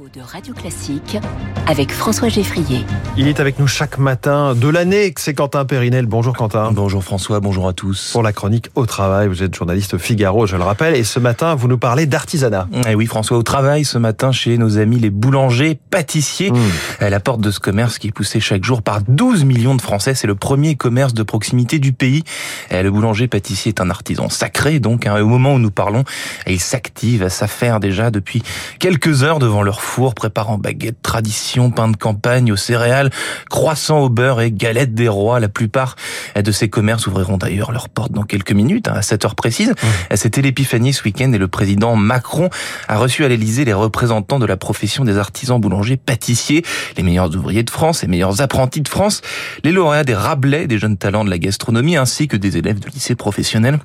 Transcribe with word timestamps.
Écho 0.00 0.08
de 0.14 0.20
Radio 0.20 0.54
Classique 0.54 1.18
avec 1.66 1.92
François 1.92 2.28
Geffrier. 2.28 2.84
Il 3.16 3.28
est 3.28 3.38
avec 3.38 3.58
nous 3.58 3.66
chaque 3.66 3.98
matin 3.98 4.54
de 4.54 4.68
l'année, 4.68 5.12
c'est 5.18 5.34
Quentin 5.34 5.64
Périnel. 5.64 6.06
Bonjour 6.06 6.34
Quentin. 6.34 6.72
Bonjour 6.72 7.04
François, 7.04 7.40
bonjour 7.40 7.68
à 7.68 7.72
tous. 7.72 8.12
Pour 8.12 8.22
la 8.22 8.32
chronique 8.32 8.70
au 8.76 8.86
travail, 8.86 9.28
vous 9.28 9.42
êtes 9.42 9.54
journaliste 9.54 9.98
Figaro, 9.98 10.46
je 10.46 10.56
le 10.56 10.62
rappelle, 10.62 10.94
et 10.94 11.04
ce 11.04 11.18
matin, 11.18 11.54
vous 11.54 11.68
nous 11.68 11.78
parlez 11.78 12.06
d'artisanat. 12.06 12.68
Eh 12.88 12.94
oui 12.94 13.06
François, 13.06 13.36
au 13.36 13.42
travail 13.42 13.84
ce 13.84 13.98
matin 13.98 14.32
chez 14.32 14.56
nos 14.58 14.78
amis 14.78 14.98
les 14.98 15.10
boulangers, 15.10 15.78
pâtissiers, 15.90 16.52
à 17.00 17.10
la 17.10 17.20
porte 17.20 17.40
de 17.40 17.50
ce 17.50 17.60
commerce 17.60 17.98
qui 17.98 18.08
est 18.08 18.12
poussé 18.12 18.40
chaque 18.40 18.64
jour 18.64 18.82
par 18.82 19.02
12 19.02 19.44
millions 19.44 19.74
de 19.74 19.82
Français. 19.82 20.14
C'est 20.14 20.26
le 20.26 20.34
premier 20.34 20.76
commerce 20.76 21.14
de 21.14 21.22
proximité 21.22 21.78
du 21.78 21.92
pays. 21.92 22.24
Le 22.70 22.88
boulanger-pâtissier 22.90 23.70
est 23.70 23.80
un 23.80 23.90
artisan 23.90 24.28
sacré, 24.28 24.80
donc 24.80 25.06
hein, 25.06 25.20
au 25.20 25.26
moment 25.26 25.54
où 25.54 25.58
nous 25.58 25.70
parlons, 25.70 26.04
il 26.46 26.60
s'active 26.60 27.22
à 27.22 27.28
s'affaire 27.28 27.80
déjà 27.80 28.10
depuis 28.10 28.42
quelques 28.78 29.24
heures 29.24 29.38
devant 29.38 29.62
leur 29.62 29.82
four, 29.82 29.89
préparant 30.14 30.58
baguettes 30.58 31.02
tradition, 31.02 31.70
pain 31.70 31.88
de 31.88 31.96
campagne 31.96 32.52
aux 32.52 32.56
céréales, 32.56 33.10
croissants 33.48 33.98
au 33.98 34.08
beurre 34.08 34.40
et 34.40 34.50
galettes 34.50 34.94
des 34.94 35.08
rois. 35.08 35.40
La 35.40 35.48
plupart 35.48 35.96
de 36.36 36.52
ces 36.52 36.68
commerces 36.68 37.06
ouvriront 37.06 37.36
d'ailleurs 37.36 37.72
leurs 37.72 37.88
portes 37.88 38.12
dans 38.12 38.22
quelques 38.22 38.52
minutes, 38.52 38.88
hein, 38.88 38.94
à 38.96 39.02
7 39.02 39.24
heures 39.24 39.34
précises. 39.34 39.74
C'était 40.14 40.42
l'épiphanie 40.42 40.92
ce 40.92 41.04
week-end 41.04 41.32
et 41.32 41.38
le 41.38 41.48
président 41.48 41.96
Macron 41.96 42.50
a 42.88 42.98
reçu 42.98 43.24
à 43.24 43.28
l'Elysée 43.28 43.64
les 43.64 43.72
représentants 43.72 44.38
de 44.38 44.46
la 44.46 44.56
profession 44.56 45.04
des 45.04 45.18
artisans 45.18 45.60
boulangers 45.60 45.96
pâtissiers, 45.96 46.64
les 46.96 47.02
meilleurs 47.02 47.34
ouvriers 47.36 47.62
de 47.62 47.70
France, 47.70 48.02
les 48.02 48.08
meilleurs 48.08 48.40
apprentis 48.40 48.80
de 48.80 48.88
France, 48.88 49.22
les 49.64 49.72
lauréats 49.72 50.04
des 50.04 50.14
Rabelais, 50.14 50.66
des 50.66 50.78
jeunes 50.78 50.96
talents 50.96 51.24
de 51.24 51.30
la 51.30 51.38
gastronomie, 51.38 51.96
ainsi 51.96 52.28
que 52.28 52.36
des 52.36 52.56
élèves 52.56 52.78
de 52.78 52.88
lycée 52.88 53.14
professionnel. 53.14 53.78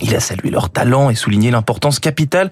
Il 0.00 0.14
a 0.14 0.20
salué 0.20 0.50
leur 0.50 0.70
talent 0.70 1.10
et 1.10 1.14
souligné 1.14 1.50
l'importance 1.50 1.98
capitale 1.98 2.50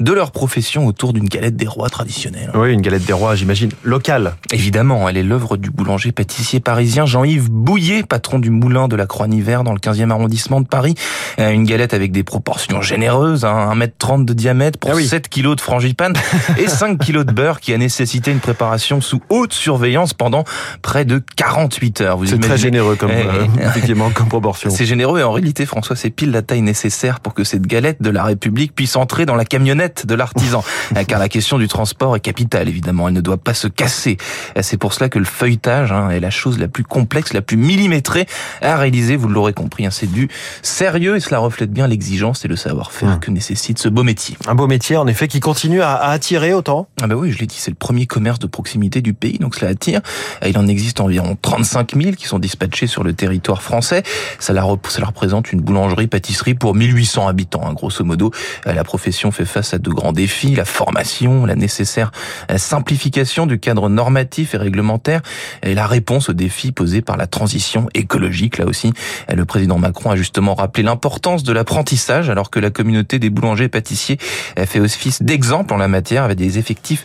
de 0.00 0.12
leur 0.12 0.30
profession 0.32 0.86
autour 0.86 1.12
d'une 1.12 1.26
galette 1.28 1.56
des 1.56 1.66
rois 1.66 1.88
traditionnelle. 1.88 2.50
Oui, 2.54 2.72
une 2.72 2.80
galette 2.82 3.04
des 3.04 3.12
rois, 3.12 3.34
j'imagine, 3.36 3.70
locale. 3.84 4.34
Évidemment, 4.52 5.08
elle 5.08 5.16
est 5.16 5.22
l'œuvre 5.22 5.56
du 5.56 5.70
boulanger-pâtissier 5.70 6.60
parisien 6.60 7.06
Jean-Yves 7.06 7.50
Bouillet, 7.50 8.02
patron 8.02 8.38
du 8.40 8.50
moulin 8.50 8.88
de 8.88 8.96
la 8.96 9.06
Croix-Niver 9.06 9.60
dans 9.64 9.72
le 9.72 9.78
15e 9.78 10.10
arrondissement 10.10 10.60
de 10.60 10.66
Paris. 10.66 10.94
Euh, 11.38 11.50
une 11.50 11.64
galette 11.64 11.94
avec 11.94 12.10
des 12.10 12.24
proportions 12.24 12.82
généreuses, 12.82 13.44
hein, 13.44 13.70
1m30 13.74 14.24
de 14.24 14.32
diamètre 14.32 14.78
pour 14.78 14.90
Ah 14.90 14.94
oui. 14.96 15.06
7 15.06 15.28
kilos 15.28 15.54
de 15.56 15.60
frangipane 15.60 16.14
et 16.58 16.66
5 16.66 16.98
kilos 16.98 17.24
de 17.26 17.32
beurre 17.32 17.60
qui 17.60 17.72
a 17.72 17.78
nécessité 17.78 18.32
une 18.32 18.40
préparation 18.40 19.00
sous 19.00 19.20
haute 19.28 19.52
surveillance 19.52 20.14
pendant 20.14 20.42
près 20.82 21.04
de 21.04 21.22
48 21.36 22.00
heures. 22.00 22.18
C'est 22.26 22.40
très 22.40 22.58
généreux 22.58 22.96
comme, 22.96 23.10
Eh, 23.12 23.24
euh, 23.26 23.46
eh. 23.60 23.62
effectivement, 23.66 24.10
comme 24.10 24.28
proportion. 24.28 24.68
c'est 24.70 24.84
généreux 24.86 25.20
et 25.20 25.22
en 25.22 25.32
réalité, 25.32 25.64
François, 25.64 25.94
c'est 25.94 26.10
pile 26.10 26.32
la 26.32 26.42
taille 26.42 26.62
nécessaire 26.62 26.87
pour 27.20 27.34
que 27.34 27.44
cette 27.44 27.66
galette 27.66 28.02
de 28.02 28.10
la 28.10 28.24
République 28.24 28.74
puisse 28.74 28.96
entrer 28.96 29.26
dans 29.26 29.34
la 29.34 29.44
camionnette 29.44 30.06
de 30.06 30.14
l'artisan. 30.14 30.64
Car 31.06 31.18
la 31.18 31.28
question 31.28 31.58
du 31.58 31.68
transport 31.68 32.16
est 32.16 32.20
capitale, 32.20 32.68
évidemment. 32.68 33.08
Elle 33.08 33.14
ne 33.14 33.20
doit 33.20 33.36
pas 33.36 33.54
se 33.54 33.68
casser. 33.68 34.16
C'est 34.60 34.76
pour 34.76 34.92
cela 34.92 35.08
que 35.08 35.18
le 35.18 35.24
feuilletage 35.24 35.92
hein, 35.92 36.10
est 36.10 36.20
la 36.20 36.30
chose 36.30 36.58
la 36.58 36.68
plus 36.68 36.84
complexe, 36.84 37.32
la 37.32 37.42
plus 37.42 37.56
millimétrée 37.56 38.26
à 38.62 38.76
réaliser. 38.76 39.16
Vous 39.16 39.28
l'aurez 39.28 39.52
compris, 39.52 39.86
hein, 39.86 39.90
c'est 39.90 40.10
du 40.10 40.28
sérieux 40.62 41.16
et 41.16 41.20
cela 41.20 41.38
reflète 41.38 41.72
bien 41.72 41.86
l'exigence 41.86 42.44
et 42.44 42.48
le 42.48 42.56
savoir-faire 42.56 43.08
Hum. 43.08 43.20
que 43.20 43.30
nécessite 43.30 43.78
ce 43.78 43.88
beau 43.88 44.02
métier. 44.02 44.36
Un 44.46 44.54
beau 44.54 44.66
métier, 44.66 44.96
en 44.96 45.06
effet, 45.06 45.28
qui 45.28 45.40
continue 45.40 45.82
à, 45.82 45.94
à 45.94 46.10
attirer 46.10 46.52
autant. 46.52 46.88
Ah 47.00 47.06
bah 47.06 47.14
oui, 47.14 47.32
je 47.32 47.38
l'ai 47.38 47.46
dit, 47.46 47.56
c'est 47.58 47.70
le 47.70 47.76
premier 47.76 48.06
commerce 48.06 48.38
de 48.38 48.46
proximité 48.46 49.00
du 49.02 49.14
pays, 49.14 49.38
donc 49.38 49.54
cela 49.54 49.70
attire. 49.70 50.00
Il 50.46 50.58
en 50.58 50.66
existe 50.66 51.00
environ 51.00 51.36
35 51.40 51.94
000 51.96 52.12
qui 52.16 52.26
sont 52.26 52.38
dispatchés 52.38 52.86
sur 52.86 53.04
le 53.04 53.12
territoire 53.12 53.62
français. 53.62 54.02
Ça, 54.38 54.52
la 54.52 54.64
ça 54.88 55.00
la 55.00 55.06
représente 55.06 55.52
une 55.52 55.60
boulangerie-pâtisserie 55.60 56.54
pour 56.54 56.74
1800 56.78 57.28
habitants, 57.28 57.62
hein, 57.66 57.74
grosso 57.74 58.04
modo. 58.04 58.30
Euh, 58.66 58.72
La 58.72 58.84
profession 58.84 59.30
fait 59.30 59.44
face 59.44 59.74
à 59.74 59.78
de 59.78 59.90
grands 59.90 60.12
défis, 60.12 60.54
la 60.54 60.64
formation, 60.64 61.44
la 61.44 61.56
nécessaire 61.56 62.12
euh, 62.50 62.58
simplification 62.58 63.46
du 63.46 63.58
cadre 63.58 63.88
normatif 63.88 64.54
et 64.54 64.58
réglementaire, 64.58 65.20
et 65.62 65.74
la 65.74 65.86
réponse 65.86 66.28
aux 66.28 66.34
défis 66.34 66.72
posés 66.72 67.02
par 67.02 67.16
la 67.16 67.26
transition 67.26 67.88
écologique, 67.94 68.58
là 68.58 68.66
aussi. 68.66 68.92
Euh, 69.30 69.34
Le 69.34 69.44
président 69.44 69.78
Macron 69.78 70.10
a 70.10 70.16
justement 70.16 70.54
rappelé 70.54 70.82
l'importance 70.84 71.42
de 71.42 71.52
l'apprentissage, 71.52 72.30
alors 72.30 72.50
que 72.50 72.60
la 72.60 72.70
communauté 72.70 73.18
des 73.18 73.30
boulangers-pâtissiers 73.30 74.18
euh, 74.58 74.66
fait 74.66 74.80
office 74.80 75.22
d'exemple 75.22 75.74
en 75.74 75.76
la 75.76 75.88
matière 75.88 76.24
avec 76.24 76.38
des 76.38 76.58
effectifs 76.58 77.02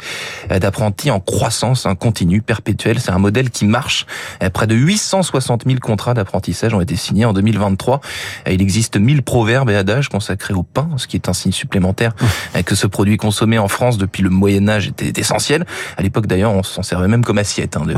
d'apprentis 0.50 1.12
en 1.12 1.20
croissance 1.20 1.86
hein, 1.86 1.96
continue, 1.96 2.42
perpétuelle. 2.42 3.00
C'est 3.00 3.12
un 3.12 3.18
modèle 3.20 3.50
qui 3.50 3.66
marche. 3.66 4.06
Près 4.54 4.68
de 4.68 4.76
860 4.76 5.64
000 5.66 5.80
contrats 5.80 6.14
d'apprentissage 6.14 6.74
ont 6.74 6.82
été 6.82 6.96
signés 6.96 7.26
en 7.26 7.34
2023. 7.34 8.02
Euh, 8.48 8.52
Il 8.52 8.62
existe 8.62 8.98
1000 8.98 9.24
proverbes 9.24 9.63
et 9.70 9.76
adages 9.76 10.10
consacrés 10.10 10.54
au 10.54 10.64
pain, 10.64 10.90
ce 10.98 11.08
qui 11.08 11.16
est 11.16 11.30
un 11.30 11.34
signe 11.34 11.52
supplémentaire 11.52 12.14
euh, 12.56 12.62
que 12.62 12.76
ce 12.76 12.88
produit 12.88 13.18
consommé 13.18 13.58
en 13.58 13.68
France 13.68 13.98
depuis 13.98 14.24
le 14.24 14.30
Moyen 14.30 14.68
Âge 14.70 14.88
était 14.88 15.20
essentiel. 15.20 15.66
À 15.98 16.02
l'époque 16.02 16.28
d'ailleurs, 16.28 16.52
on 16.52 16.64
s'en 16.64 16.84
servait 16.84 17.08
même 17.08 17.24
comme 17.24 17.38
assiette, 17.38 17.78
hein, 17.78 17.84
de, 17.86 17.96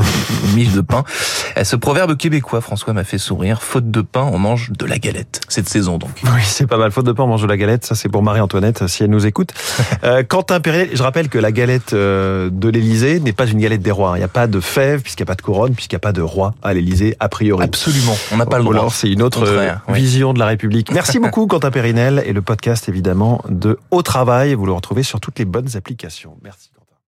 miche 0.54 0.72
de 0.72 0.80
pain. 0.80 1.04
Euh, 1.56 1.64
Ce 1.64 1.76
proverbe 1.76 2.16
québécois, 2.16 2.60
François, 2.60 2.92
m'a 2.92 3.04
fait 3.04 3.18
sourire. 3.18 3.62
Faute 3.62 3.90
de 3.90 4.00
pain, 4.02 4.28
on 4.32 4.38
mange 4.38 4.70
de 4.72 4.86
la 4.86 4.98
galette. 4.98 5.40
Cette 5.48 5.68
saison 5.68 5.98
donc. 5.98 6.10
Oui, 6.24 6.40
c'est 6.44 6.66
pas 6.66 6.78
mal. 6.78 6.90
Faute 6.90 7.06
de 7.06 7.12
pain, 7.12 7.24
on 7.24 7.28
mange 7.28 7.42
de 7.42 7.48
la 7.48 7.56
galette. 7.56 7.84
Ça, 7.84 7.94
c'est 7.94 8.08
pour 8.08 8.22
Marie-Antoinette, 8.22 8.86
si 8.86 9.02
elle 9.02 9.10
nous 9.10 9.26
écoute. 9.26 9.52
Euh, 10.04 10.22
Quentin 10.22 10.60
Périnel, 10.60 10.90
je 10.92 11.02
rappelle 11.02 11.28
que 11.28 11.38
la 11.38 11.50
galette 11.50 11.92
euh, 11.92 12.50
de 12.52 12.68
l'Élysée 12.68 13.18
n'est 13.18 13.32
pas 13.32 13.46
une 13.46 13.58
galette 13.58 13.82
des 13.82 13.90
rois. 13.90 14.12
Il 14.16 14.18
n'y 14.18 14.24
a 14.24 14.28
pas 14.28 14.46
de 14.46 14.60
fèves, 14.60 15.00
puisqu'il 15.00 15.22
n'y 15.22 15.26
a 15.26 15.32
pas 15.32 15.34
de 15.34 15.42
couronne, 15.42 15.74
puisqu'il 15.74 15.94
n'y 15.94 15.98
a 15.98 16.00
pas 16.00 16.12
de 16.12 16.20
roi 16.20 16.54
à 16.62 16.74
l'Élysée, 16.74 17.16
a 17.18 17.28
priori. 17.28 17.64
Absolument, 17.64 18.16
on 18.30 18.36
n'a 18.36 18.46
pas 18.46 18.58
le 18.58 18.64
droit. 18.64 18.74
alors, 18.74 18.92
c'est 18.92 19.10
une 19.10 19.22
autre 19.22 19.46
vision 19.88 20.32
de 20.32 20.38
la 20.38 20.46
République. 20.46 20.92
Merci 20.92 21.18
beaucoup, 21.26 21.46
Quentin 21.58 22.18
et 22.18 22.32
le 22.34 22.42
podcast, 22.42 22.86
évidemment, 22.88 23.42
de 23.48 23.78
Au 23.90 24.02
Travail. 24.02 24.54
Vous 24.54 24.66
le 24.66 24.72
retrouvez 24.72 25.02
sur 25.02 25.20
toutes 25.20 25.38
les 25.38 25.46
bonnes 25.46 25.74
applications. 25.74 26.36
Merci. 26.42 26.70